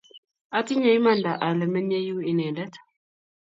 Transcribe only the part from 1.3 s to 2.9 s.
ale menyei yu inendet